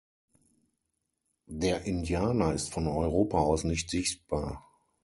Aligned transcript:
Der 1.45 1.83
Indianer 1.85 2.53
ist 2.53 2.73
von 2.73 2.87
Europa 2.87 3.37
aus 3.37 3.63
nicht 3.63 3.91
sichtbar. 3.91 4.65